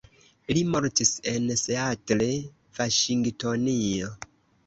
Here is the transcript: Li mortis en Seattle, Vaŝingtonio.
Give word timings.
Li 0.57 0.61
mortis 0.75 1.09
en 1.31 1.43
Seattle, 1.63 2.25
Vaŝingtonio. 2.79 4.09